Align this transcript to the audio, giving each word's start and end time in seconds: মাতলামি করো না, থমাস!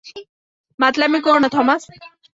মাতলামি 0.79 1.19
করো 1.25 1.39
না, 1.43 1.49
থমাস! 1.55 1.81